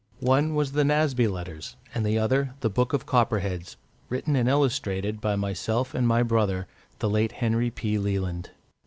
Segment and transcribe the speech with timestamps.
[0.19, 3.77] One was the "Nasby Letters," and the other "The Book of Copperheads,"
[4.09, 6.65] written and illustrated by myself and my brother,
[6.97, 7.99] the late Henry P.
[7.99, 8.49] Leland.